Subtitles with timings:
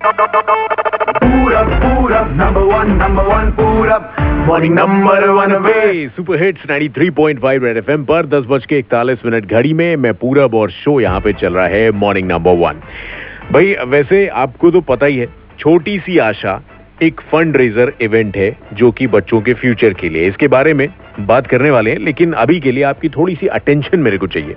[0.00, 4.46] Purab, Purab, number one, number one, Purab.
[4.46, 6.08] Morning number one away.
[6.16, 10.54] Super hits 93.5 red FM पर दस बज के इकतालीस मिनट घड़ी में मैं पूरब
[10.54, 12.80] और शो यहाँ पे चल रहा है मॉर्निंग नंबर वन
[13.52, 15.26] भाई वैसे आपको तो पता ही है
[15.58, 16.60] छोटी सी आशा
[17.02, 20.88] एक फंड रेजर इवेंट है जो कि बच्चों के फ्यूचर के लिए इसके बारे में
[21.26, 24.56] बात करने वाले हैं लेकिन अभी के लिए आपकी थोड़ी सी अटेंशन मेरे को चाहिए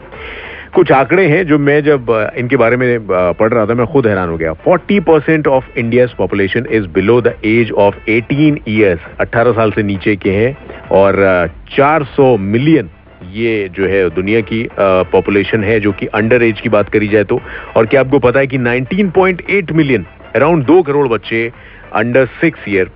[0.74, 4.30] कुछ आंकड़े हैं जो मैं जब इनके बारे में पढ़ रहा था, मैं खुद हैरान
[4.30, 9.54] हो गया। 40 percent of India population is below the age of 18 years 18
[9.54, 10.56] साल से नीचे के हैं,
[10.92, 12.90] और 400 मिलियन
[13.34, 17.24] ये जो है दुनिया की पॉपुलेशन है, जो कि अंडर एज की बात करी जाए
[17.26, 17.42] तो।
[17.76, 21.52] और क्या आपको पता है कि 19.8 मिलियन, अराउंड दो करोड़ बच्चे
[21.96, 22.92] अंडर सिक्स ईयर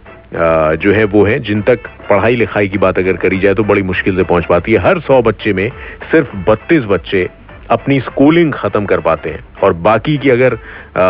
[0.77, 3.81] जो है वो है, जिन तक पढ़ाई लिखाई की बात अगर करी जाए तो बड़ी
[3.83, 5.69] मुश्किल से पहुँच पाती है। हर सौ बच्चे में
[6.11, 7.27] सिर्फ़ बत्तीस बच्चे
[7.71, 10.57] अपनी स्कूलिंग खत्म कर पाते हैं। और बाकी की अगर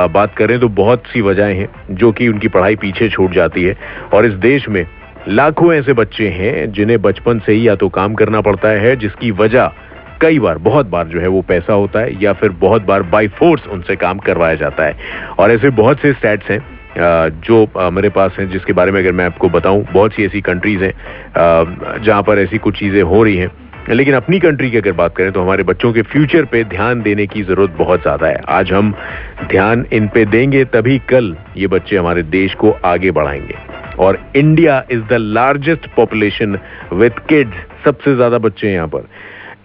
[0.09, 3.75] बात करें तो बहुत सी वजहें हैं, जो कि उनकी पढ़ाई पीछे छूट जाती है।
[4.13, 4.85] और इस देश में
[5.29, 9.31] लाखों ऐसे बच्चे हैं, जिन्हें बचपन से ही या तो काम करना पड़ता है, जिसकी
[9.33, 9.71] वजह
[10.21, 13.27] कई बार, बहुत बार जो है वो पैसा होता है, या फिर बहुत बार बाई
[13.29, 14.97] फोर्स उनसे काम करवाया जाता है।
[15.39, 16.59] और ऐसे बहुत से स्टैट्स हैं
[17.41, 20.83] जो मेरे पास हैं, जिसके बारे में अगर मैं आपको बताऊँ, बहुत सी ऐसी कंट्रीज़
[20.83, 20.93] हैं
[22.01, 23.49] जहाँ पर ऐसी कुछ चीज़ें हो रही हैं।
[23.89, 27.25] लेकिन अपनी कंट्री की अगर बात करें तो हमारे बच्चों के फ्यूचर पे ध्यान देने
[27.27, 28.93] की ज़रूरत बहुत ज़्यादा है। आज हम
[29.49, 33.55] ध्यान इन पे देंगे तभी कल ये बच्चे हमारे देश को आगे बढ़ाएँगे।
[33.99, 36.57] और India is the largest population
[36.93, 39.07] with kids सबसे ज़्यादा बच्चे हैं यहाँ पर।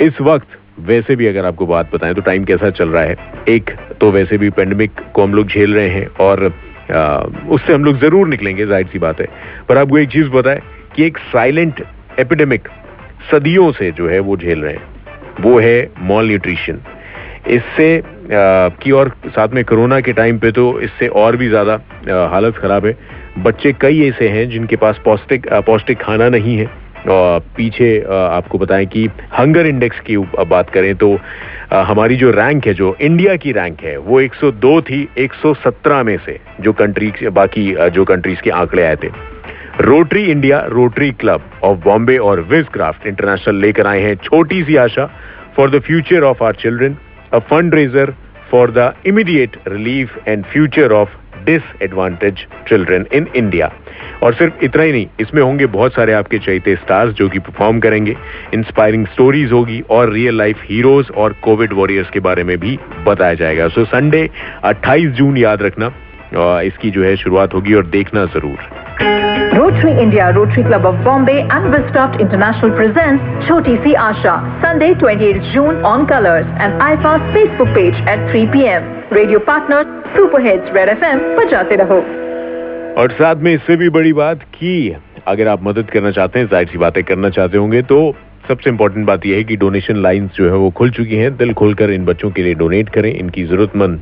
[0.00, 3.16] इस वक्त वैसे भी अगर आपको बात बताएँ तो टाइम कैसा चल रहा है?
[3.48, 6.52] एक तो वैसे भी पेंडेमिक को हम लोग झेल रहे हैं और
[6.90, 9.26] आ, उससे हम लोग ज़रूर निकलेंगे ज़ाहिर सी बात है।
[9.68, 10.60] पर आपको एक चीज़ बताएँ
[10.96, 11.84] कि एक साइलेंट
[12.18, 12.68] एपिडेमिक
[13.30, 14.88] सदियों से जो है वो झेल रहे हैं।
[15.40, 16.80] वो है मॉल न्यूट्रिशन
[17.48, 21.80] इससे की और साथ में कोरोना के टाइम पे तो इससे और भी ज़्यादा
[22.30, 22.96] हालत खराब है।
[23.38, 26.68] बच्चे कई ऐसे हैं जिनके पास पौष्टिक पौष्टिक खाना नहीं है।
[27.08, 30.16] और पीछे आपको बताएँ कि हंगर इंडेक्स की
[30.46, 31.16] बात करें तो
[31.72, 36.38] हमारी जो रैंक है, जो इंडिया की रैंक है, वो 102 थी 117 में से
[36.60, 39.08] जो कंट्री बाकी जो कंट्रीज़ के आंकड़े आए थे।
[39.80, 44.74] Rotary India Rotary Club of Bombay और विज क्राफ्ट इंटरनेशनल लेकर आए हैं छोटी सी
[44.76, 45.04] आशा
[45.56, 46.96] for the future of our children
[47.32, 48.12] a fund raiser
[48.50, 53.70] for the immediate relief and future of disadvantage children in India
[54.22, 57.80] और सिर्फ़ इतना ही नहीं, इसमें होंगे बहुत सारे आपके चैते स्टार्स जो कि परफॉर्म
[57.80, 58.16] करेंगे
[58.54, 63.34] इंस्पायरिंग स्टोरीज होगी और रियल लाइफ हीरोज और कोविड वॉरियर्स के बारे में भी बताया
[63.34, 64.28] जाएगा। सो संडे
[64.66, 65.92] 28 जून याद रखना
[66.62, 69.29] इसकी जो है शुरुआत होगी और देखना ज़रूर।
[69.60, 75.52] Rotary India Rotary Club of Bombay and Vistoft International presents Choti Si Asha, Sunday 28th
[75.52, 78.86] June on Colors and IFA's Facebook page at 3 p.m.
[79.10, 79.80] Radio partner
[80.16, 82.00] Super Hits Red FM बजाते रहो
[83.02, 84.72] और साथ में इससे भी बड़ी बात कि
[85.34, 88.00] अगर आप मदद करना चाहते हैं ज़ाहिर सी बातें करना चाहते होंगे तो
[88.50, 91.52] सबसे इंपॉर्टेंट बात यह है कि डोनेशन लाइंस जो है वो खुल चुकी हैं। दिल
[91.54, 94.00] खोलकर इन बच्चों के लिए डोनेट करें। इनकी जरूरतमंद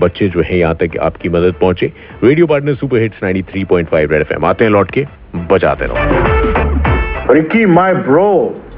[0.00, 1.92] बच्चे जो है यहाँ तक आपकी मदद पहुँचे।
[2.24, 5.06] Radio partner super hits 93.5 red FM आते हैं लौट के,
[5.50, 8.30] बजाते रहो। Ricky my bro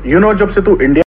[0.07, 1.03] you know जब से तू इंडिया